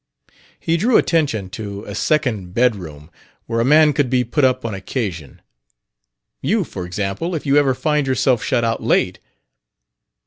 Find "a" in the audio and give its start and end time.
1.85-1.93, 3.59-3.63